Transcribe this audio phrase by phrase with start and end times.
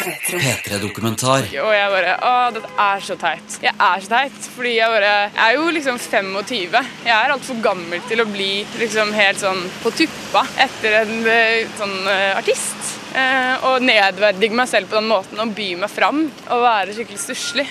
[0.00, 1.48] P3-dokumentar.
[1.62, 3.58] Og jeg bare Å, dette er så teit.
[3.62, 4.38] Jeg er så teit.
[4.54, 6.78] Fordi jeg bare Jeg er jo liksom 25.
[7.06, 11.68] Jeg er altfor gammel til å bli liksom helt sånn på tuppa etter en eh,
[11.78, 12.96] sånn eh, artist.
[13.10, 17.22] Eh, og nedverdige meg selv på den måten og by meg fram og være skikkelig
[17.24, 17.66] stusslig.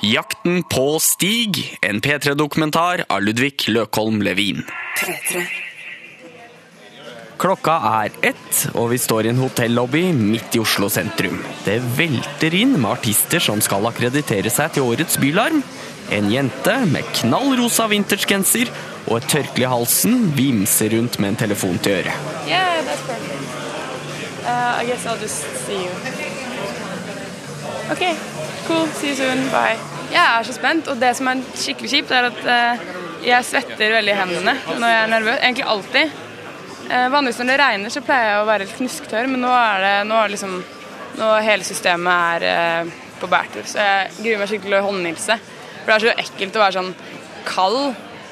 [0.00, 4.64] Jakten på Stig, en P3-dokumentar av Ludvig Løkholm Levin.
[7.40, 11.38] Klokka er ett, og vi står i en hotellobby midt i Oslo sentrum.
[11.64, 15.62] Det velter inn med artister som skal akkreditere seg til årets Bylarm.
[16.12, 18.68] En jente med knallrosa vintersgenser
[19.06, 22.30] og et tørkle i halsen vimser rundt med en telefon til øret.
[22.44, 23.50] Yeah, that's perfect.
[24.44, 25.92] Uh, I guess I'll just see you.
[27.90, 28.04] Ok,
[28.66, 28.88] cool.
[29.00, 29.48] See you soon.
[29.48, 29.78] Bye.
[30.12, 32.88] Jeg er så spent, og det som er skikkelig kjipt, er at eh,
[33.24, 35.38] jeg svetter veldig i hendene når jeg er nervøs.
[35.40, 36.18] Egentlig alltid.
[36.90, 39.84] Eh, vanligvis når det regner, så pleier jeg å være litt knusktørr, men nå er
[39.84, 40.60] det nå er liksom
[41.10, 45.36] Nå hele systemet er eh, på bærtur, så jeg gruer meg skikkelig til å håndhilse.
[45.80, 46.92] For det er så ekkelt å være sånn
[47.48, 47.80] kald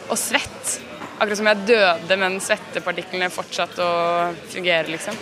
[0.06, 0.76] og svett.
[1.18, 5.18] Akkurat som jeg døde, men svettepartiklene fortsatte å fungere, liksom.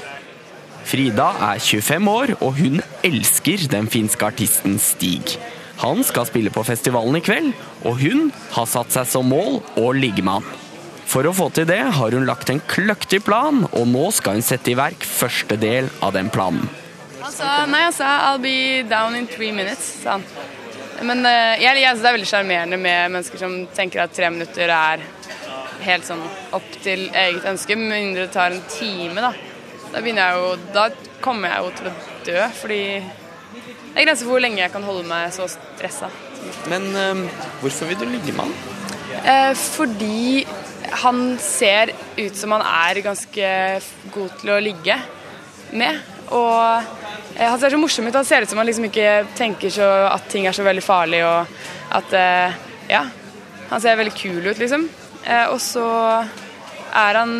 [0.87, 5.39] Frida er 25 år, og hun elsker den finske artisten Stig.
[5.81, 7.57] Han skal spille på festivalen i kveld,
[7.89, 10.66] og hun har satt seg som mål å ligge med han.
[11.07, 14.45] For å få til det har hun lagt en kløktig plan, og nå skal hun
[14.45, 16.67] sette i verk første del av den planen.
[17.31, 20.25] Sa nei, han sa 'I'll be down in three minutes', sa han.
[21.03, 24.71] Men eh, jeg, jeg det er veldig sjarmerende med mennesker som tenker at tre minutter
[24.73, 25.03] er
[25.85, 26.23] helt sånn
[26.57, 29.33] opp til eget ønske, med mindre det tar en time, da.
[29.93, 30.89] Da begynner jeg jo Da
[31.25, 31.95] kommer jeg jo til å
[32.27, 32.83] dø, fordi
[33.97, 36.11] det er grenser for hvor lenge jeg kan holde meg så stressa.
[36.71, 37.23] Men øhm,
[37.63, 38.57] hvorfor vil du ligge med han?
[39.25, 40.47] Eh, fordi
[41.03, 43.51] han ser ut som han er ganske
[44.15, 44.97] god til å ligge
[45.77, 46.01] med.
[46.35, 46.83] Og
[47.37, 48.17] eh, han ser så morsom ut.
[48.17, 51.23] Han ser ut som han liksom ikke tenker så at ting er så veldig farlig,
[51.27, 51.47] og
[52.01, 53.07] at eh, Ja.
[53.67, 54.85] Han ser veldig kul ut, liksom.
[55.27, 55.83] Eh, og så
[56.95, 57.33] er han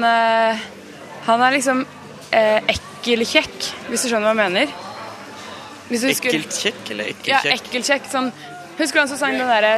[1.27, 1.85] Han er liksom
[2.35, 4.75] eh, ekkelkjekk, hvis du skjønner hva jeg mener.
[5.87, 8.09] Ekkelt kjekk eller ekkelt ja, kjekk?
[8.11, 8.33] Sånn,
[8.79, 9.77] husker du han som sang den derre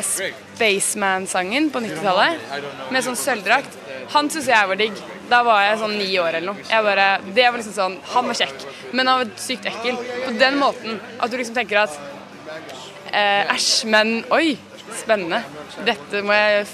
[0.58, 2.42] Spaceman-sangen på 90-tallet?
[2.91, 3.78] Med sånn sølvdrakt.
[4.14, 5.00] Han syns jeg var digg.
[5.28, 6.82] Da var jeg sånn ni år eller noe.
[6.86, 8.64] Bare, det var liksom sånn, Han var kjekk,
[8.97, 9.98] men han var sykt ekkel.
[10.24, 11.98] På den måten at du liksom tenker at
[13.12, 14.56] eh, Æsj, men oi,
[14.97, 15.42] spennende.
[15.86, 16.66] Dette må jeg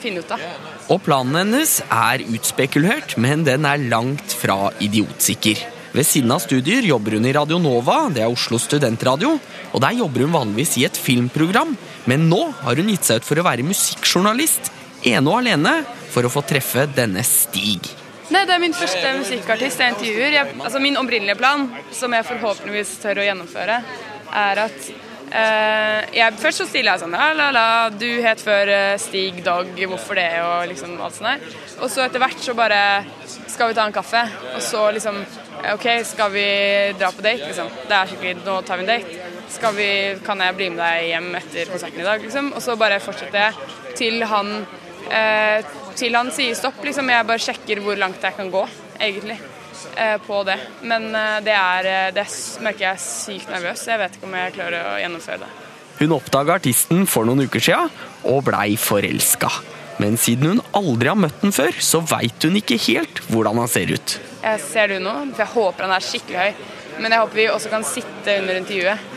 [0.00, 0.44] finne ut av.
[0.92, 5.60] Og planen hennes er utspekulert, men den er langt fra idiotsikker.
[5.90, 9.32] Ved siden av studier jobber hun i Radio Nova, det er Oslos studentradio,
[9.72, 11.76] og der jobber hun vanligvis i et filmprogram,
[12.10, 14.72] men nå har hun gitt seg ut for å være musikkjournalist,
[15.06, 17.92] ene og alene, for å få treffe denne Stig.
[18.30, 20.32] Nei, Det er min første musikkartist jeg intervjuer.
[20.36, 23.78] Jeg, altså Min opprinnelige plan, som jeg forhåpentligvis tør å gjennomføre,
[24.46, 24.90] er at
[25.30, 29.36] Uh, jeg, Først så stiller jeg sånn la, la, la, du het før uh, Stig
[29.46, 31.60] Dog, hvorfor det, og liksom alt sånt der.
[31.78, 32.80] Og så etter hvert så bare
[33.46, 34.24] Skal vi ta en kaffe?
[34.56, 35.20] Og så liksom
[35.76, 36.48] OK, skal vi
[36.98, 37.70] dra på date, liksom?
[37.86, 39.29] Det er skikkelig Nå tar vi en date.
[39.50, 39.90] Skal vi,
[40.24, 42.52] kan jeg bli med deg hjem etter konserten i dag, liksom?
[42.54, 44.52] Og så bare fortsetter jeg til han
[45.10, 46.80] eh, til han sier stopp.
[46.84, 47.10] Liksom.
[47.12, 48.62] Jeg bare sjekker hvor langt jeg kan gå,
[49.00, 49.38] egentlig,
[49.96, 50.58] eh, på det.
[50.82, 52.26] Men eh, det, er, eh, det
[52.64, 53.84] merker jeg er sykt nervøs.
[53.90, 55.50] Jeg vet ikke om jeg klarer å gjennomføre det.
[56.00, 57.82] Hun oppdaga artisten for noen uker sia,
[58.24, 59.50] og blei forelska.
[60.00, 63.68] Men siden hun aldri har møtt den før, så veit hun ikke helt hvordan han
[63.68, 64.16] ser ut.
[64.40, 66.68] Jeg ser det nå, for jeg håper han er skikkelig høy.
[67.00, 69.09] Men jeg håper vi også kan sitte under intervjuet.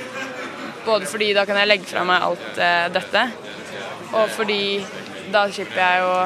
[0.85, 3.27] Både fordi da kan jeg legge fra meg alt eh, dette,
[4.13, 4.63] og fordi
[5.33, 6.17] da slipper jeg å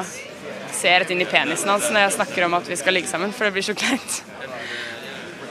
[0.78, 3.32] se rett inn i penisen hans når jeg snakker om at vi skal ligge sammen,
[3.34, 4.18] for det blir så kleint.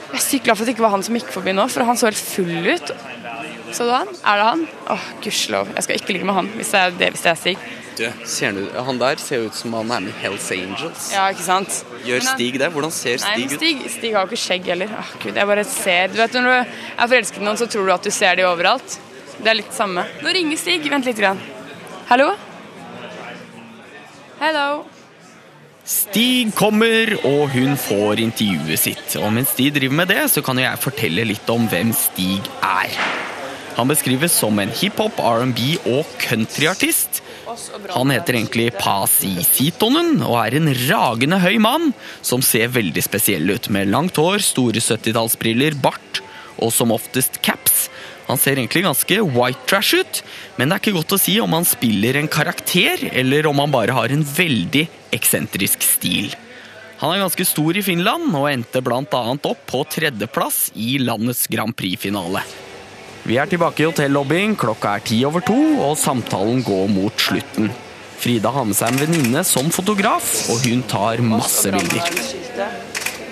[0.08, 1.88] Jeg er sykt glad for at det ikke var han som gikk forbi nå, for
[1.88, 2.92] han så helt full ut.
[3.76, 4.08] Så du han?
[4.24, 4.62] Er det han?
[4.94, 5.74] Åh, gudskjelov.
[5.76, 7.42] Jeg skal ikke ligge med han hvis det er, det, hvis jeg er
[7.98, 8.74] Stig.
[8.86, 11.08] han der ser ut som han er med Hells Angels.
[11.12, 11.80] Ja, ikke sant?
[12.04, 12.70] Gjør Men han- Stig det?
[12.72, 13.58] Hvordan ser Nei, men Stig ut?
[13.58, 14.88] Stig, Stig har jo ikke skjegg heller.
[14.98, 16.50] Åh, Gud, jeg bare ser Du vet når du
[17.02, 18.98] er forelsket i noen, så tror du at du ser de overalt.
[19.42, 20.04] Det er litt samme.
[20.22, 20.88] Nå ringer Stig.
[20.90, 21.16] Vent litt.
[21.18, 21.38] Grann.
[22.08, 22.34] Hallo?
[24.40, 24.84] Hello.
[25.88, 29.16] Stig kommer, og hun får intervjuet sitt.
[29.16, 32.44] Og mens de driver med det, så kan jo jeg fortelle litt om hvem Stig
[32.62, 32.92] er.
[33.78, 37.22] Han beskrives som en hiphop, R&B og countryartist.
[37.94, 43.50] Han heter egentlig Pasi Sitonen og er en ragende høy mann som ser veldig spesiell
[43.50, 46.22] ut, med langt hår, store 70-tallsbriller, bart
[46.58, 47.86] og som oftest caps.
[48.28, 50.20] Han ser egentlig ganske white trash ut,
[50.58, 53.72] men det er ikke godt å si om han spiller en karakter, eller om han
[53.72, 54.84] bare har en veldig
[55.16, 56.34] eksentrisk stil.
[56.98, 59.02] Han er ganske stor i Finland og endte bl.a.
[59.06, 62.42] opp på tredjeplass i landets Grand Prix-finale.
[63.28, 67.68] Vi er tilbake i hotellobbyen, klokka er ti over to, og samtalen går mot slutten.
[68.18, 72.08] Frida har med seg en venninne som fotograf, og hun tar masse bilder.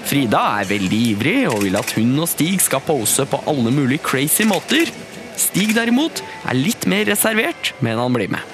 [0.07, 4.05] Frida er veldig ivrig og vil at hun og Stig skal pose på alle mulige
[4.05, 4.93] crazy måter.
[5.41, 8.45] Stig derimot er litt mer reservert, men han blir med.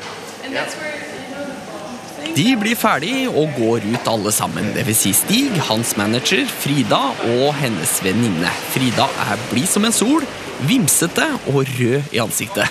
[2.32, 4.70] De blir ferdig og går ut alle sammen.
[4.78, 5.02] Dvs.
[5.02, 7.02] Si Stig, hans manager, Frida
[7.34, 8.54] og hennes venninne.
[8.72, 10.24] Frida er blid som en sol,
[10.68, 12.68] vimsete og rød i ansiktet.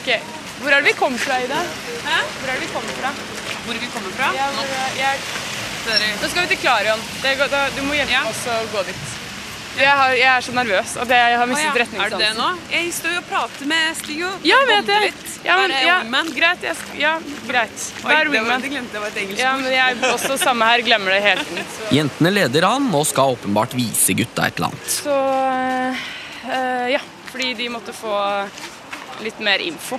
[0.00, 0.10] Ok,
[0.62, 1.62] Hvor er det vi kommer fra, Ida?
[2.06, 2.18] Hæ?
[2.38, 3.10] Hvor er det vi kommer fra?
[3.64, 4.28] Hvor vi kommer fra?
[4.36, 5.18] Ja, hvor, jeg,
[6.22, 7.02] nå skal vi til Klarion.
[7.22, 7.34] Det
[7.76, 8.22] du må hjelpe Ja.
[8.30, 9.02] oss å gå dit.
[9.72, 11.82] Jeg, har, jeg er så nervøs, og det, jeg har mistet mistet ja.
[11.82, 12.12] retningssansen.
[12.12, 12.48] Er du det nå?
[12.74, 15.06] Jeg står jo og prater med Stig og Ja, vet jeg.
[15.08, 15.36] litt.
[15.46, 15.94] Ja, men, er ja,
[16.36, 16.66] greit.
[16.66, 17.12] Jeg, ja,
[17.48, 17.86] greit.
[18.04, 20.84] Vær det var, det glemte jeg var et engelsk Ja, men jeg også samme her.
[20.84, 21.70] Glemmer det hele tiden.
[21.96, 24.92] Jentene leder an og skal åpenbart vise gutta et eller annet.
[24.92, 26.04] så eh,
[26.92, 27.02] ja.
[27.32, 28.12] Fordi de måtte få
[29.24, 29.96] litt mer info,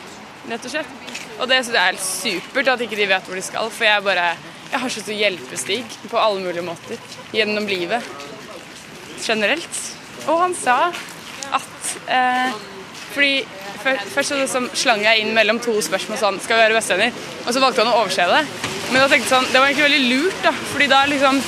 [0.49, 0.91] rett og slett.
[1.39, 3.71] Og det synes jeg er supert at ikke de vet hvor de skal.
[3.73, 4.33] For jeg bare
[4.73, 5.57] Jeg har så å hjelpe
[6.09, 6.97] på alle mulige måter
[7.33, 8.01] gjennom livet.
[9.21, 9.81] Generelt.
[10.27, 10.91] Og han sa
[11.53, 12.53] at eh,
[13.13, 13.35] Fordi
[13.83, 17.17] Først så liksom slang jeg inn mellom to spørsmål sånn Skal vi være bestevenner?
[17.43, 18.43] Og så valgte han å overse det.
[18.93, 20.53] Men da tenkte jeg sånn, det var egentlig veldig lurt, da.
[20.71, 21.41] Fordi da liksom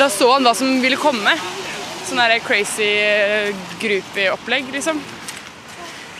[0.00, 1.36] Da så han hva som ville komme.
[2.06, 3.48] Sånn der crazy eh,
[3.82, 5.00] groupie-opplegg, liksom.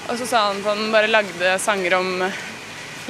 [0.07, 2.41] Og så sa han at han bare lagde sanger om eh,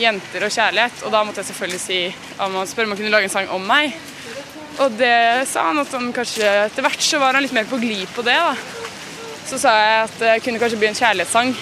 [0.01, 1.01] jenter og kjærlighet.
[1.07, 2.01] Og da måtte jeg selvfølgelig si
[2.45, 3.97] om han spør om han kunne lage en sang om meg.
[4.85, 7.79] Og det sa han at han kanskje Etter hvert så var han litt mer på
[7.81, 8.53] glid på det, da.
[9.47, 11.53] Så sa jeg at det kunne kanskje bli en kjærlighetssang.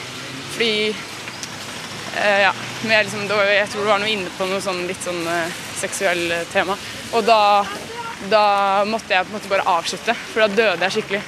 [0.56, 2.54] Fordi eh, Ja.
[2.84, 5.22] Men jeg, liksom, det jeg tror du var noe inne på noe sånn litt sånn
[5.30, 6.74] eh, seksuell eh, tema.
[7.16, 7.64] Og da,
[8.30, 11.22] da måtte jeg på en måte bare avslutte, for da døde jeg skikkelig.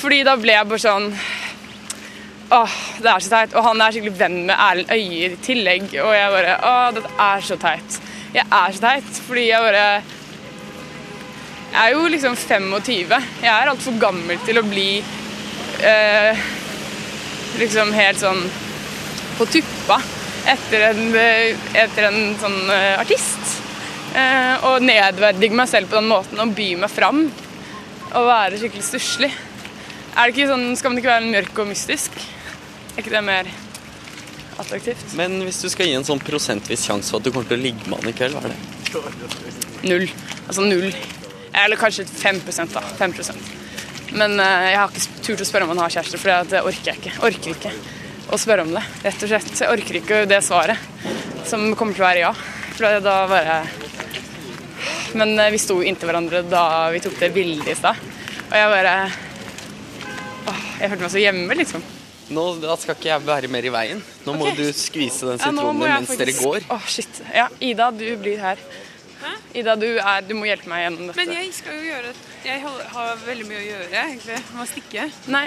[0.00, 1.10] Fordi da ble jeg bare sånn
[2.54, 3.54] Åh, det er så teit.
[3.56, 5.86] Og han er skikkelig venn med Erlend Øye i tillegg.
[6.04, 7.96] Og jeg bare Åh, det er så teit.
[8.34, 9.86] Jeg er så teit fordi jeg bare
[11.72, 13.14] Jeg er jo liksom 25.
[13.42, 14.88] Jeg er altfor gammel til å bli
[15.82, 16.44] eh,
[17.58, 18.44] liksom helt sånn
[19.38, 19.98] på tuppa
[20.46, 23.53] etter en, eh, etter en sånn eh, artist.
[24.14, 27.24] Eh, og nedverdige meg selv på den måten og by meg fram
[28.14, 29.30] og være skikkelig stusslig.
[30.14, 32.14] Er det ikke sånn, Skal man ikke være mørk og mystisk?
[32.94, 33.48] Er ikke det mer
[34.62, 35.16] attraktivt?
[35.18, 37.64] Men hvis du skal gi en sånn prosentvis sjanse for at du kommer til å
[37.64, 39.88] ligge med han i kveld, hva er det?
[39.90, 40.06] Null.
[40.46, 40.94] Altså null.
[41.64, 42.40] Eller kanskje 5
[42.70, 42.82] da.
[42.98, 46.62] 5% Men uh, jeg har ikke turt å spørre om han har kjæreste, for det
[46.62, 47.14] orker jeg ikke.
[47.26, 47.74] Orker ikke
[48.30, 49.50] å spørre om det, rett og slett.
[49.58, 50.78] Jeg orker ikke det svaret,
[51.46, 52.32] som kommer til å være ja.
[52.74, 53.58] For da bare
[55.14, 56.64] Men eh, vi sto inntil hverandre da
[56.94, 58.00] vi tok det bildet i stad,
[58.48, 58.94] og jeg bare
[60.44, 61.84] Åh, Jeg følte meg så hjemme, liksom.
[62.34, 64.00] Nå da skal ikke jeg være mer i veien.
[64.26, 66.66] Nå må du skvise den sitronen ja, mens mens dere går.
[66.72, 67.20] Åh, shit.
[67.32, 68.60] Ja, Ida, du blir her.
[69.24, 69.32] Hæ?
[69.60, 71.16] Ida, du, er, du må hjelpe meg gjennom dette.
[71.20, 72.12] Men jeg skal jo gjøre
[72.44, 74.36] Jeg har- har veldig mye å gjøre, egentlig.
[74.36, 75.06] Jeg må stikke.
[75.32, 75.44] Nei,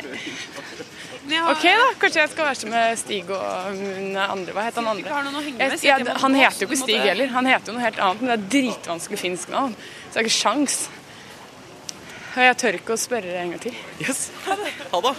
[1.36, 1.88] har, ok da.
[2.02, 4.54] Kanskje jeg skal være sammen med Stig og hun andre.
[4.56, 5.12] Hva het han andre?
[5.12, 7.34] har Jeg, jeg, jeg han heter jo ikke Stig heller.
[7.36, 9.76] Han heter jo noe helt annet, men det er dritvanskelig finsk navn.
[10.08, 10.78] Så det er ikke sjans.
[12.38, 13.82] Og jeg tør ikke å spørre en gang til.
[14.04, 14.28] Yes.
[14.46, 15.16] Ha det.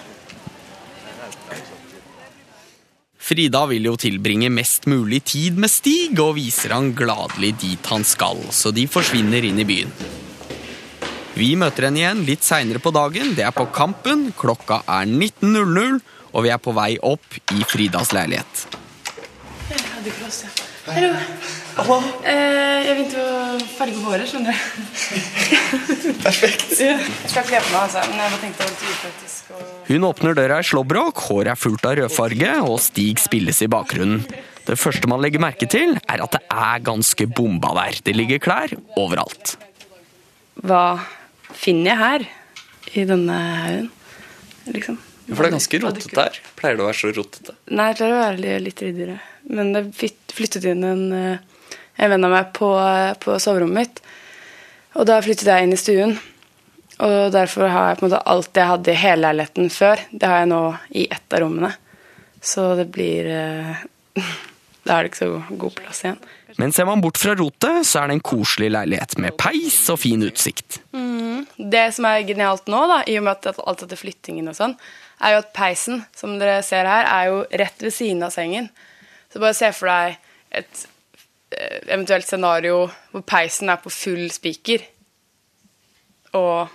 [3.29, 8.07] Frida vil jo tilbringe mest mulig tid med Stig, og viser han gladelig dit han
[8.07, 9.93] skal, så de forsvinner inn i byen.
[11.39, 13.31] Vi møter henne igjen litt seinere på dagen.
[13.39, 14.33] Det er på Kampen.
[14.35, 16.01] Klokka er 19.00,
[16.35, 18.65] og vi er på vei opp i Fridas leilighet.
[21.79, 21.99] Hallo.
[22.27, 26.17] Eh, jeg begynte å farge håret, skjønner du.
[26.27, 26.73] Perfekt.
[26.81, 26.97] Jeg
[27.31, 28.03] skal kle på meg, altså.
[28.09, 29.53] Men jeg bare tenkte å være upraktisk.
[29.55, 29.69] Og...
[29.93, 34.27] Hun åpner døra i slåbrok, håret er fullt av rødfarge, og Stig spilles i bakgrunnen.
[34.67, 38.03] Det første man legger merke til, er at det er ganske bomba der.
[38.11, 39.55] Det ligger klær overalt.
[40.67, 40.83] Hva
[41.57, 42.27] finner jeg her?
[42.99, 43.91] I denne haugen?
[44.69, 44.99] Liksom.
[45.29, 46.39] For det er ganske rotete her.
[46.57, 47.55] Pleier det å være så rotete?
[47.69, 49.19] Nei, det pleier å være litt- ryddigere.
[49.49, 49.83] Men det
[50.33, 51.39] flyttet inn en, eh,
[51.99, 52.71] en venn av meg på,
[53.21, 54.01] på soverommet mitt.
[54.97, 56.19] Og da flyttet jeg inn i stuen.
[57.05, 60.27] Og derfor har jeg på en måte alt jeg hadde i hele leiligheten før, det
[60.27, 60.63] har jeg nå
[60.99, 61.71] i ett av rommene.
[62.43, 63.85] Så det blir eh,
[64.89, 66.21] Da er det ikke så god plass igjen.
[66.59, 70.01] Men ser man bort fra rotet, så er det en koselig leilighet med peis og
[70.01, 70.81] fin utsikt.
[71.59, 74.77] Det som er genialt nå, da, i og med at alt dette flyttingen og sånn,
[75.21, 78.71] er jo at peisen, som dere ser her, er jo rett ved siden av sengen.
[79.29, 80.17] Så bare se for deg
[80.63, 80.85] et
[81.53, 84.87] eh, eventuelt scenario hvor peisen er på full spiker.
[86.39, 86.73] og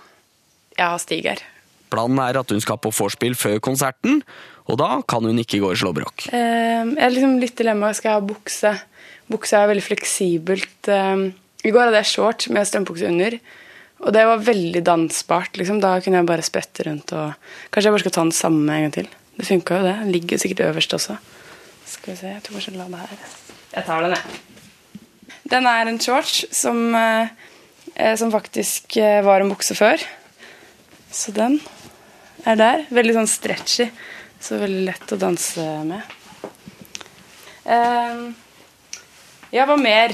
[0.78, 1.42] jeg har Stig her.
[1.90, 4.22] Planen er at hun skal på vorspiel før konserten,
[4.64, 6.28] og da kan hun ikke gå i slåbrok.
[6.32, 7.90] Eh, jeg er liksom litt dilemma.
[7.96, 8.72] Skal jeg ha bukse?
[9.28, 10.88] Bukse er veldig fleksibelt.
[10.88, 11.26] Eh,
[11.68, 13.36] I går hadde jeg short med strømpebukse under.
[14.04, 15.60] Og det var veldig dansbart.
[15.60, 15.82] liksom.
[15.84, 17.12] Da kunne jeg bare sprette rundt.
[17.12, 17.36] og
[17.70, 19.12] Kanskje jeg bare skal ta den samme en gang til.
[19.36, 19.94] Det funka jo, det.
[20.00, 21.18] Den ligger sikkert øverst også.
[21.84, 23.30] Skal vi se, jeg tror kanskje la det her.
[23.74, 25.00] Jeg tar den, jeg.
[25.52, 30.00] Den er en shorts som, eh, som faktisk var en bukse før.
[31.12, 31.60] Så den
[32.46, 32.86] er der.
[32.90, 33.90] Veldig sånn stretchy.
[34.44, 36.14] Så veldig lett å danse med.
[37.64, 38.28] Uh,
[39.54, 40.12] ja, hva mer?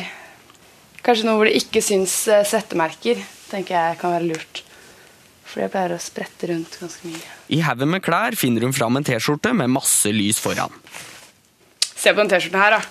[1.03, 3.19] Kanskje noe hvor det ikke syns settemerker.
[3.19, 3.25] svettemerker.
[3.51, 4.63] Tenker jeg kan være lurt.
[5.51, 7.35] Fordi jeg pleier å sprette rundt ganske mye.
[7.51, 10.71] I haugen med klær finner hun fram en T-skjorte med masse lys foran.
[11.83, 12.83] Se på den T-skjorten her, da.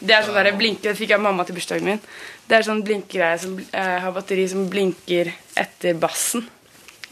[0.00, 2.00] Det er sånn der blinke, det fikk jeg av mamma til bursdagen min.
[2.48, 5.28] Det er sånn blinkegreie som eh, har batteri som blinker
[5.60, 6.46] etter bassen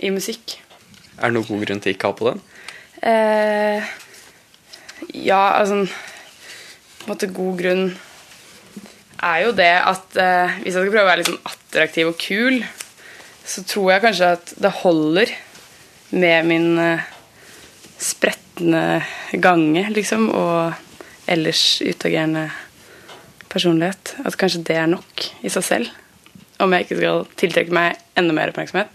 [0.00, 0.56] i musikk.
[1.18, 2.40] Er det noen god grunn til ikke å ha på den?
[3.02, 3.82] Eh,
[5.14, 5.84] ja, altså
[6.98, 7.84] På en måte god grunn
[9.18, 12.18] er jo det at eh, hvis jeg skal prøve å være litt sånn attraktiv og
[12.22, 12.58] kul,
[13.48, 15.32] så tror jeg kanskje at det holder
[16.14, 17.06] med min eh,
[17.98, 18.82] spretne
[19.42, 20.76] gange, liksom, og
[21.28, 22.46] ellers utagerende
[23.50, 24.14] personlighet.
[24.22, 25.90] At kanskje det er nok i seg selv.
[26.62, 28.94] Om jeg ikke skal tiltrekke meg enda mer oppmerksomhet.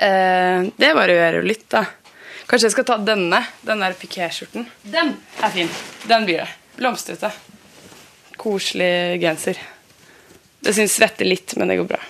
[0.00, 1.84] Eh, det varierer jo litt, da.
[2.46, 3.40] Kanskje jeg skal ta denne.
[3.64, 4.66] Den der pikéskjorten.
[4.82, 5.70] Den er fin.
[6.08, 6.48] Den blir det.
[6.76, 7.30] Blomstrete.
[8.36, 9.60] Koselig genser.
[10.64, 12.02] Det syns svetter litt, men det går bra.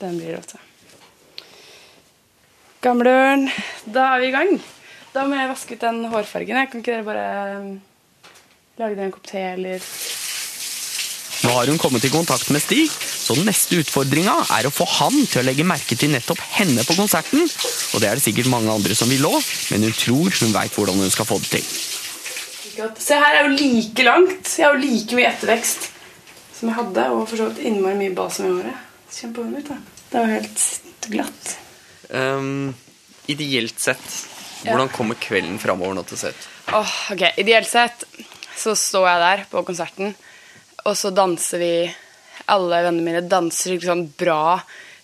[0.00, 0.58] Den blir det
[2.80, 3.42] Gamle Gamleørn,
[3.84, 4.54] da er vi i gang.
[5.12, 6.56] Da må jeg vaske ut den hårfargen.
[6.56, 6.70] Jeg.
[6.70, 7.24] Kan ikke dere bare
[7.58, 7.74] um,
[8.80, 9.84] lage dere en kopp te, eller
[11.40, 12.92] Nå har hun kommet i kontakt med Stig,
[13.30, 16.82] så den neste utfordringa er å få han til å legge merke til nettopp henne
[16.82, 17.44] på konserten.
[17.94, 19.38] Og det er det sikkert mange andre som vil òg,
[19.70, 21.68] men hun tror hun veit hvordan hun skal få det til.
[22.98, 24.50] Se her er jo like langt.
[24.58, 25.86] Jeg har jo like mye ettervekst
[26.56, 28.82] som jeg hadde, og for så vidt innmari mye basum i håret.
[29.14, 29.78] Kjempevond ut, da.
[30.10, 31.54] Det er jo helt glatt.
[32.10, 32.74] Um,
[33.30, 34.12] ideelt sett,
[34.64, 36.52] hvordan kommer kvelden framover nå til å se ut?
[36.74, 37.28] Oh, ok.
[37.38, 38.08] Ideelt sett
[38.58, 40.16] så står jeg der på konserten,
[40.82, 41.74] og så danser vi
[42.50, 44.60] Alle vennene mine danser skikkelig sånn bra,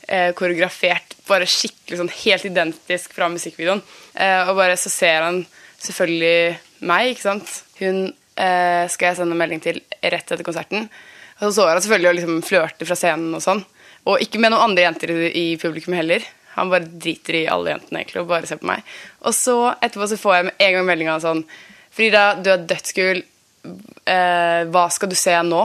[0.09, 3.83] eh, koreografert, bare skikkelig sånn helt identisk fra musikkvideoen.
[4.15, 5.45] Eh, og bare så ser han
[5.83, 7.53] selvfølgelig meg, ikke sant.
[7.81, 10.88] Hun eh, skal jeg sende melding til rett etter konserten.
[11.37, 13.62] Og så står han selvfølgelig og liksom flørter fra scenen og sånn.
[14.07, 16.25] Og ikke med noen andre jenter i publikum heller.
[16.57, 18.85] Han bare driter i alle jentene egentlig og bare ser på meg.
[19.29, 21.43] Og så etterpå så får jeg med en gang meldinga sånn
[21.97, 23.23] Frida, du er dødskul.
[24.05, 25.62] Eh, hva skal du se nå?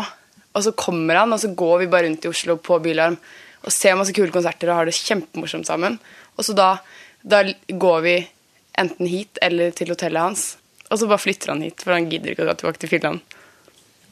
[0.52, 3.18] Og så kommer han, og så går vi bare rundt i Oslo på Bylarm
[3.62, 6.00] og ser masse kule konserter og har det kjempemorsomt sammen.
[6.36, 6.72] Og så da,
[7.22, 8.16] da går vi
[8.82, 10.46] enten hit eller til hotellet hans.
[10.90, 13.38] Og så bare flytter han hit, for han gidder ikke å gå tilbake til Finland.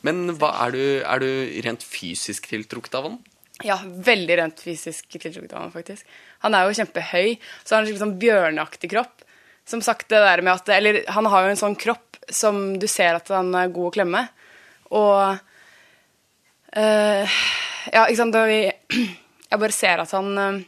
[0.06, 1.32] Men hva, er, du, er du
[1.66, 3.18] rent fysisk tiltrukket av han?
[3.68, 6.06] Ja, veldig rent fysisk tiltrukket av han, faktisk.
[6.46, 9.26] Han er jo kjempehøy, så han har en skikkelig sånn bjørneaktig kropp.
[9.68, 12.88] Som sagt det der med at Eller han har jo en sånn kropp som du
[12.90, 14.24] ser at han er god å klemme.
[14.96, 15.42] Og
[16.78, 17.40] eh,
[17.94, 20.60] Ja, ikke sant da vi Jeg bare ser at han eh,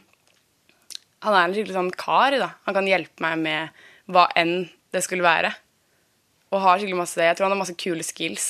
[1.22, 2.52] Han er en skikkelig sånn kar, da.
[2.66, 5.52] Han kan hjelpe meg med hva enn det skulle være.
[6.52, 8.48] Og har skikkelig masse Jeg tror han har masse kule skills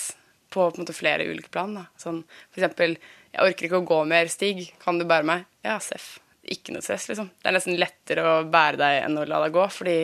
[0.53, 1.75] på, på måte, flere ulike plan.
[1.77, 1.87] Da.
[2.01, 4.67] Sånn, for eksempel Jeg orker ikke å gå mer, Stig.
[4.83, 5.47] Kan du bære meg?
[5.65, 6.17] Ja, seff.
[6.43, 7.31] Ikke noe stress, liksom.
[7.39, 9.97] Det er nesten lettere å bære deg enn å la deg gå, fordi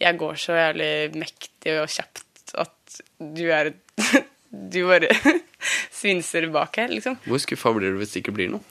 [0.00, 3.74] jeg går så jævlig mektig og kjapt at du er
[4.50, 5.12] Du bare
[6.00, 7.18] svinser bak her, liksom.
[7.26, 8.64] Hvor skuffa blir du hvis det ikke blir noe?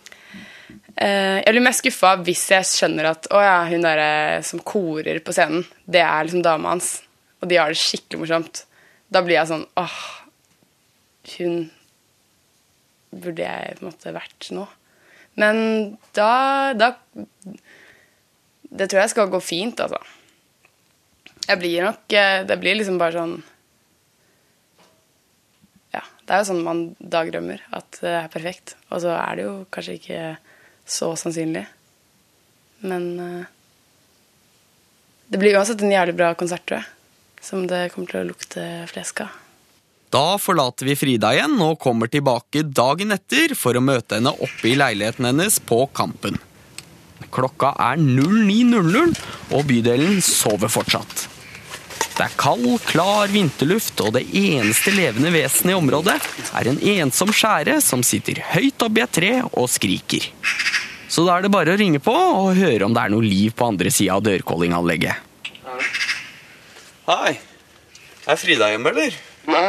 [1.00, 5.22] Uh, jeg blir mest skuffa hvis jeg skjønner at å ja, hun derre som korer
[5.24, 6.98] på scenen, det er liksom dama hans,
[7.40, 8.64] og de har det skikkelig morsomt.
[9.10, 10.00] Da blir jeg sånn åh,
[11.38, 11.70] hun
[13.10, 14.68] burde jeg på en måte vært nå.
[15.40, 15.58] Men
[16.18, 16.94] da, da
[18.70, 20.00] Det tror jeg skal gå fint, altså.
[21.48, 23.38] Jeg blir nok eh, Det blir liksom bare sånn
[26.30, 28.76] det er jo sånn man dagdrømmer, at det er perfekt.
[28.94, 30.20] Og så er det jo kanskje ikke
[30.86, 31.64] så sannsynlig.
[32.86, 33.48] Men uh,
[35.34, 36.92] det blir uansett en jævlig bra konsert, tror jeg.
[37.42, 39.34] Som det kommer til å lukte flesk av.
[40.14, 44.70] Da forlater vi Frida igjen og kommer tilbake dagen etter for å møte henne oppe
[44.70, 46.38] i leiligheten hennes på Kampen.
[47.34, 49.18] Klokka er 09.00,
[49.54, 51.29] og bydelen sover fortsatt.
[52.20, 56.18] Det er kald, klar vinterluft, og det eneste levende vesenet i området
[56.60, 60.26] er en ensom skjære som sitter høyt oppi et tre og skriker.
[61.08, 63.54] Så da er det bare å ringe på og høre om det er noe liv
[63.56, 65.16] på andre sida av dørkålinganlegget.
[67.08, 67.38] Hei.
[68.28, 69.16] Er Frida hjemme, eller?
[69.48, 69.62] Nei,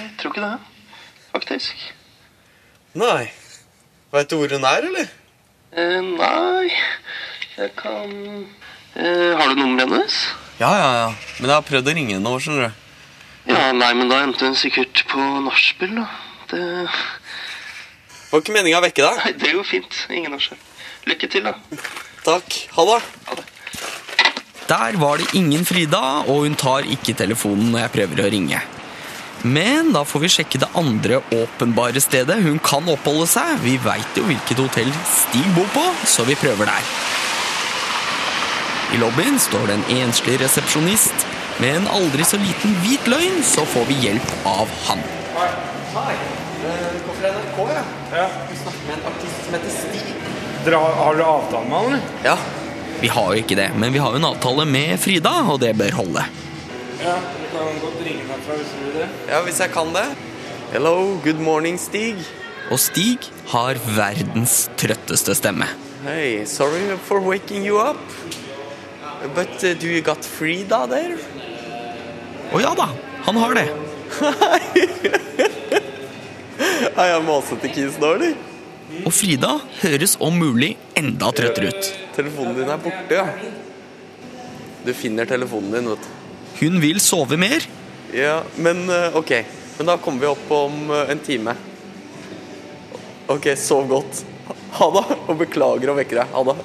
[0.00, 0.88] jeg tror ikke det.
[1.34, 1.84] Faktisk.
[2.96, 3.26] Nei.
[4.16, 5.12] Veit du hvor hun er, eller?
[5.74, 6.70] Eh, nei
[7.58, 8.12] Jeg kan
[8.94, 10.18] eh, Har du nummeret hennes?
[10.64, 11.08] Ja, ja, ja.
[11.38, 12.82] Men jeg har prøvd å ringe henne nå, skjønner du.
[13.52, 16.06] Ja, nei, men da endte hun sikkert på nachspiel, da.
[16.48, 16.60] Det
[18.30, 19.18] Var ikke meninga å vekke deg.
[19.20, 19.98] Nei, det går fint.
[20.08, 20.62] Ingen årsak.
[21.10, 21.52] Lykke til, da.
[22.24, 22.56] Takk.
[22.78, 22.96] Ha det.
[23.28, 23.44] Ha det.
[24.70, 28.62] Der var det ingen Frida, og hun tar ikke telefonen når jeg prøver å ringe.
[29.44, 33.58] Men da får vi sjekke det andre åpenbare stedet hun kan oppholde seg.
[33.60, 36.88] Vi veit jo hvilket hotell Stig bor på, så vi prøver der.
[38.94, 41.22] I lobbyen står det en enslig resepsjonist.
[41.58, 45.00] Med en aldri så liten hvit løgn så får vi hjelp av han.
[45.34, 46.12] Hei.
[46.62, 47.80] Kommer fra NRK, ja.
[48.12, 48.26] Ja.
[48.46, 50.12] Du snakker med en artist som heter Stig.
[50.66, 52.04] Dere har, har dere avtale med han, eller?
[52.28, 52.36] Ja.
[53.00, 55.72] Vi har jo ikke det, men vi har jo en avtale med Frida, og det
[55.80, 56.24] bør holde.
[57.02, 59.08] Ja, du kan godt ringe herfra hvis du vil det.
[59.32, 60.06] Ja, hvis jeg kan det.
[60.70, 60.94] Hello,
[61.26, 62.22] good morning, Stig.
[62.70, 65.66] Og Stig har verdens trøtteste stemme.
[66.06, 67.98] Hey, sorry for waking you up.
[69.32, 71.16] But uh, do you got Frida there?
[72.52, 72.90] Å ja da,
[73.24, 73.68] han har det.
[76.94, 78.34] Er jeg masete kis nå, eller?
[79.02, 81.88] Og Frida høres om mulig enda trøttere ut.
[82.14, 83.24] Telefonen din er borte, ja.
[84.84, 86.10] Du finner telefonen din, vet du.
[86.60, 87.64] Hun vil sove mer.
[88.14, 89.32] Ja, men eh, ok.
[89.78, 91.56] Men da kommer vi opp om eh, en time.
[93.32, 94.22] Ok, sov godt.
[94.78, 96.30] Ha det, og beklager å vekke deg.
[96.36, 96.56] Ha det.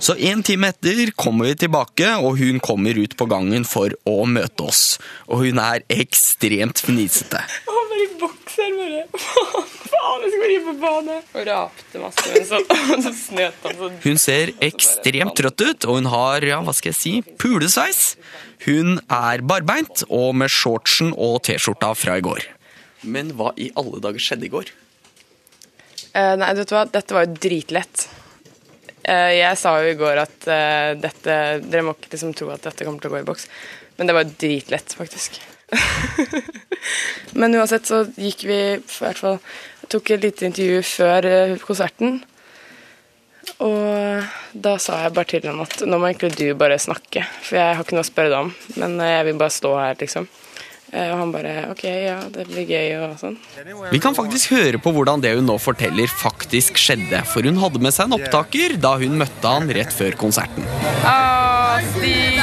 [0.00, 4.22] Så en time etter kommer vi tilbake, og hun kommer ut på gangen for å
[4.24, 4.84] møte oss.
[5.28, 7.42] Og hun er ekstremt fnisete.
[7.66, 9.02] Han var i bokser, bare.
[9.12, 11.16] Faen, jeg skulle være på bane.
[11.34, 12.60] Og rapte masse, men så,
[13.04, 13.98] så snøt han sånn.
[14.06, 18.14] Hun ser ekstremt trøtt ut, og hun har, ja, hva skal jeg si, pulesveis.
[18.64, 22.48] Hun er barbeint og med shortsen og T-skjorta fra i går.
[23.04, 24.72] Men hva i alle dager skjedde i går?
[26.10, 28.08] Eh, nei, vet du hva, dette var jo dritlett.
[29.10, 32.62] Eh, jeg sa jo i går at eh, dette Dere må ikke liksom tro at
[32.68, 33.48] dette kommer til å gå i boks.
[33.98, 35.40] Men det var dritlett, faktisk.
[37.38, 39.38] Men uansett så gikk vi i hvert fall
[39.90, 42.20] Tok et lite intervju før eh, konserten.
[43.64, 47.58] Og da sa jeg bare til ham at nå må egentlig du bare snakke, for
[47.58, 48.52] jeg har ikke noe å spørre deg om.
[48.78, 50.28] Men jeg vil bare stå her, liksom.
[50.92, 53.36] Eh, Og han bare OK, ja, det blir gøy og sånn.
[53.92, 57.22] Vi kan faktisk høre på hvordan det hun nå forteller, faktisk skjedde.
[57.30, 60.66] For hun hadde med seg en opptaker da hun møtte han rett før konserten.
[61.06, 62.42] Oh, Steve.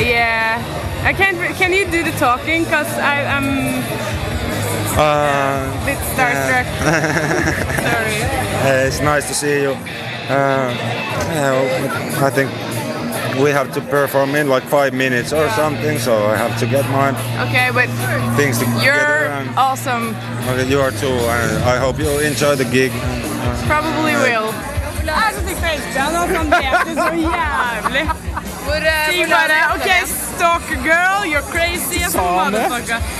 [0.00, 0.56] Yeah.
[1.04, 1.36] I can't.
[1.56, 2.64] Can you do the talking?
[2.66, 3.48] Cause I, I'm
[4.90, 6.66] Uh, a bit starstruck.
[7.86, 8.18] Sorry.
[8.66, 9.70] uh, it's nice to see you.
[10.28, 10.74] Uh,
[11.32, 12.50] yeah, I think
[13.38, 16.84] we have to perform in like five minutes or something, so I have to get
[16.90, 17.10] my
[17.46, 17.88] Okay, but
[18.36, 18.82] things together.
[18.84, 20.14] you're and- awesome.
[20.48, 21.12] Okay, you are too.
[21.36, 22.92] and I hope you enjoy the gig.
[23.66, 24.52] Probably will.
[25.10, 25.58] Jeg som fikk
[26.94, 28.04] så jævlig.
[28.64, 32.00] Hvor, Sier bare OK, stalker girl, you're crazy.
[32.10, 32.66] Sa han det?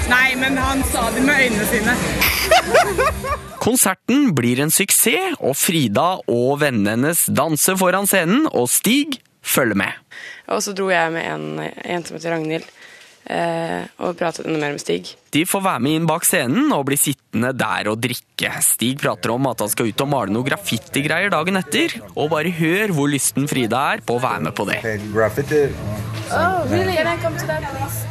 [0.09, 1.95] Nei, men han sa det med øynene sine.
[3.65, 9.79] Konserten blir en suksess, og Frida og vennene hennes danser foran scenen, og Stig følger
[9.79, 9.97] med.
[10.51, 12.67] Og så dro jeg med en, en som heter Ragnhild,
[13.31, 15.15] eh, og pratet enda mer med Stig.
[15.35, 18.53] De får være med inn bak scenen og bli sittende der og drikke.
[18.67, 22.55] Stig prater om at han skal ut og male noe graffitigreier dagen etter, og bare
[22.61, 24.81] hør hvor lysten Frida er på å være med på det.
[24.85, 25.69] Hey, graffiti.
[26.31, 26.95] Oh, really?
[26.95, 28.10] Can I come to that, please?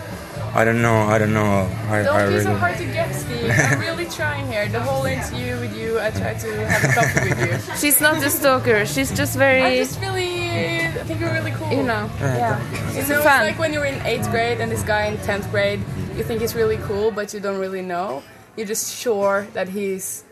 [0.53, 1.01] I don't know.
[1.03, 1.69] I don't know.
[1.89, 3.51] I, I Don't be so hard to get, Steve.
[3.51, 4.67] I'm really trying here.
[4.67, 7.75] The whole interview with you, I tried to have a coffee with you.
[7.77, 8.85] She's not a stalker.
[8.85, 11.69] She's just very, I just really, I think you're really cool.
[11.71, 12.09] you know.
[12.19, 12.59] Yeah.
[12.93, 13.41] She's You know, a fan.
[13.45, 15.79] It's like when you're in eighth grade and this guy in tenth grade,
[16.15, 18.23] you think he's really cool, but you don't really know.
[18.57, 20.23] You're just sure that he's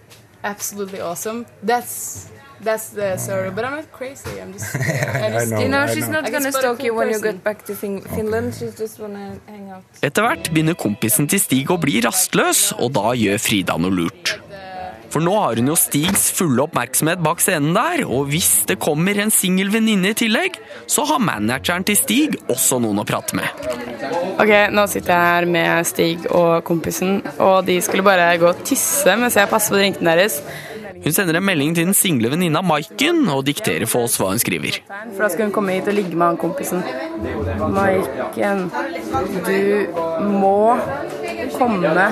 [0.43, 1.45] absolutely awesome.
[1.63, 2.29] That's
[2.61, 3.51] that's the story.
[3.51, 4.41] But I'm not crazy.
[4.41, 4.75] I'm just.
[4.75, 5.59] I just know.
[5.59, 6.21] You know, I she's know.
[6.21, 8.55] not gonna stalk you when you get back to fin Finland.
[8.55, 9.83] She's just wanna hang out.
[10.01, 14.37] Etter hvert begynner kompisen til Stig å bli rastløs, og da gjør Frida noe lurt.
[15.07, 19.17] For nå har hun jo Stigs fulle oppmerksomhet bak scenen der, og hvis det kommer
[19.23, 23.47] en singel venninne i tillegg, så har manageren til Stig også noen å prate med.
[24.37, 28.65] Ok, nå sitter jeg her med Stig og kompisen, og de skulle bare gå og
[28.67, 30.41] tisse mens jeg passer på drinken deres.
[31.03, 34.41] Hun sender en melding til den single venninna Maiken og dikterer for oss hva hun
[34.41, 34.73] skriver.
[35.15, 36.79] For da skal hun komme hit og ligge med han kompisen.
[37.77, 38.59] Maiken,
[39.47, 39.61] du
[40.41, 40.61] må
[41.57, 42.07] komme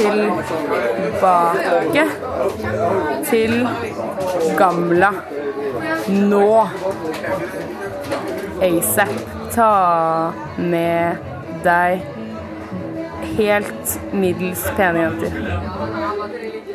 [0.00, 2.04] tilbake
[3.30, 3.52] til
[4.58, 5.10] Gamla.
[6.08, 6.50] Nå.
[8.62, 9.14] ASAP.
[9.56, 9.72] Ta
[10.58, 11.16] med
[11.64, 12.15] deg
[13.36, 15.32] helt middels pene jenter.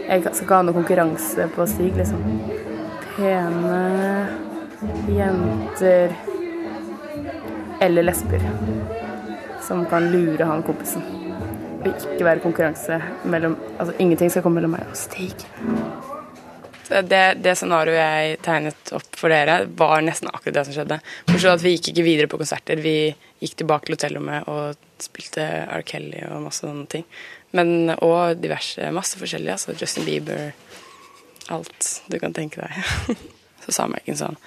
[0.08, 2.21] Jeg skal ikke ha noe konkurranse på Stig, liksom.
[3.15, 3.82] Pene
[5.12, 6.15] jenter
[7.82, 8.43] eller lesber
[9.62, 11.04] som kan lure han kompisen.
[11.82, 15.47] Og ikke være konkurranse mellom Altså ingenting skal komme mellom meg og Stig.
[16.91, 20.97] Det, det scenarioet jeg tegnet opp for dere, var nesten akkurat det som skjedde.
[21.30, 22.82] Bortsett at vi gikk ikke videre på konserter.
[22.84, 22.95] Vi
[23.41, 25.86] gikk tilbake til hotellrommet og spilte R.
[25.88, 27.06] Kelly og masse sånne ting.
[27.56, 29.56] Men, og diverse, masse forskjellige.
[29.56, 30.51] Altså Justin Bieber,
[31.51, 33.17] alt du kan tenke deg.
[33.63, 34.39] Så sa Maiken sånn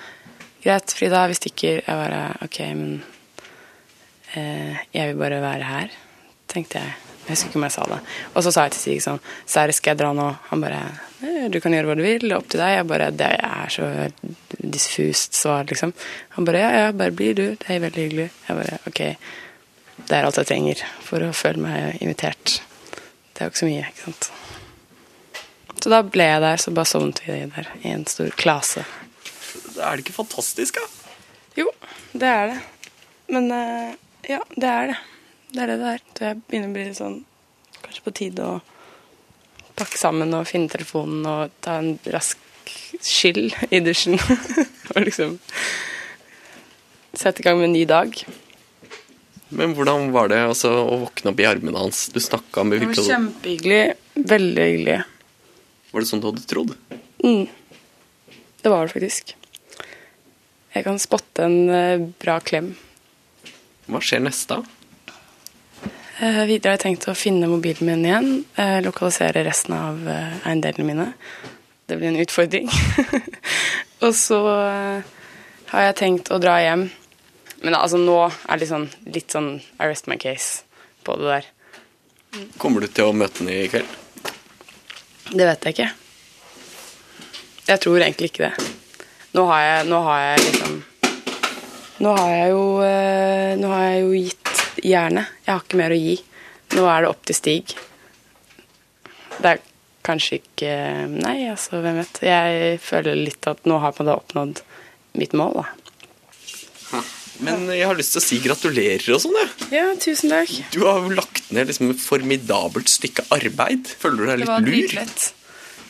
[0.65, 1.83] Greit, Frida, vi stikker.
[1.85, 2.95] Jeg bare OK, men
[4.33, 5.99] eh, jeg vil bare være her,
[6.49, 7.14] tenkte jeg.
[7.25, 7.99] Jeg husker ikke om jeg sa det.
[8.35, 10.27] Og så sa jeg til Stig sånn Serr, skal jeg dra nå?
[10.51, 10.81] Han bare
[11.25, 12.75] «Eh, Du kan gjøre hva du vil, opp til deg.
[12.77, 13.89] Jeg bare Det er så
[14.61, 15.95] diffust svar, liksom.
[16.37, 17.45] Han bare Ja, ja, bare bli du.
[17.57, 18.29] Det er veldig hyggelig.
[18.49, 19.01] Jeg bare OK.
[20.05, 22.59] Det er alt jeg trenger for å føle meg invitert.
[23.33, 24.31] Det er jo ikke så mye, ikke sant.
[25.85, 28.85] Så da ble jeg der, så bare sovnet vi der i en stor klase.
[29.79, 30.87] Er det ikke fantastisk, da?
[31.59, 31.71] Jo,
[32.13, 32.61] det er det.
[33.33, 33.95] Men eh,
[34.29, 34.97] ja, det er det.
[35.55, 36.05] Det er det det er.
[36.15, 37.21] Så jeg begynner å bli litt sånn
[37.85, 38.55] Kanskje på tide å
[39.77, 42.41] pakke sammen og finne telefonen og ta en rask
[43.05, 44.17] skyll i dusjen.
[44.95, 45.37] og liksom
[47.15, 48.17] sette i gang med en ny dag.
[49.55, 52.07] Men hvordan var det altså, å våkne opp i armene hans?
[52.15, 53.83] Du snakka med Det var virkelig kjempehyggelig.
[54.33, 54.97] Veldig hyggelig.
[55.93, 56.73] Var det sånn du hadde trodd?
[57.23, 57.45] Mm.
[58.65, 59.35] Det var det faktisk.
[60.75, 62.73] Jeg kan spotte en eh, bra klem.
[63.87, 64.57] Hva skjer neste?
[64.57, 64.84] da?
[66.19, 68.29] Eh, videre har jeg tenkt å finne mobilen min igjen.
[68.55, 71.07] Eh, lokalisere resten av eh, eiendelene mine.
[71.91, 72.69] Det blir en utfordring.
[74.05, 74.39] og så
[75.73, 76.87] har jeg tenkt å dra hjem.
[77.67, 80.63] Men altså nå er det sånn, litt sånn arrest my case
[81.03, 81.51] på det der.
[82.63, 83.99] Kommer du til å møte henne i kveld?
[85.35, 85.91] Det vet jeg ikke.
[87.73, 88.71] Jeg tror egentlig ikke det.
[89.35, 90.83] Nå har jeg, nå har jeg liksom
[92.05, 92.65] Nå har jeg jo
[93.59, 94.44] Nå har jeg jo gitt
[94.83, 95.31] jernet.
[95.47, 96.17] Jeg har ikke mer å gi.
[96.75, 97.75] Nå er det opp til Stig.
[99.39, 99.63] Det er
[100.05, 100.73] kanskje ikke
[101.15, 102.21] Nei, altså, hvem vet.
[102.25, 104.63] Jeg føler litt at nå har en måte oppnådd
[105.21, 107.03] mitt mål, da.
[107.43, 109.49] Men jeg har lyst til å si gratulerer og sånn, jeg.
[109.75, 110.53] Ja, tusen takk.
[110.71, 113.91] Du har jo lagt ned liksom et formidabelt stykke arbeid.
[113.99, 114.71] Føler du deg Det litt var lur?
[114.71, 115.25] dritlett.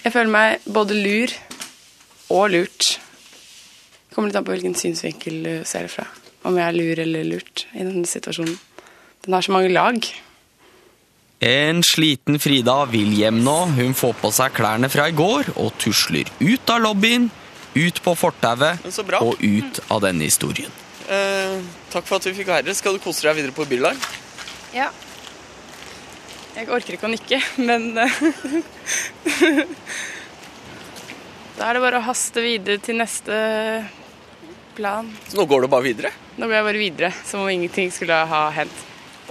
[0.05, 1.35] Jeg føler meg både lur
[2.33, 2.89] og lurt.
[4.09, 6.07] Det kommer litt an på hvilken synsvinkel du ser det fra.
[6.49, 8.57] Om jeg er lur eller lurt i denne situasjonen.
[9.25, 9.99] Den har så mange lag.
[11.45, 13.57] En sliten Frida vil hjem nå.
[13.77, 17.31] Hun får på seg klærne fra i går og tusler ut av lobbyen,
[17.75, 18.85] ut på fortauet
[19.21, 20.71] og ut av denne historien.
[21.09, 21.59] Eh,
[21.93, 22.77] takk for at vi fikk være her.
[22.77, 23.99] Skal du kose deg videre på bylag?
[24.77, 24.89] Ja.
[26.55, 28.15] Jeg orker ikke å nikke, men eh,
[31.59, 33.35] Da er det bare å haste videre til neste
[34.75, 35.07] plan.
[35.29, 36.11] Så nå går du bare videre?
[36.35, 38.94] Nå går jeg bare videre, som om ingenting skulle ha hendt.